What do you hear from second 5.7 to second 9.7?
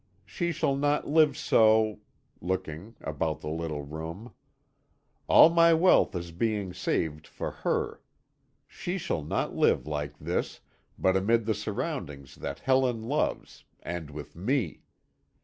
wealth is being saved for her. She shall not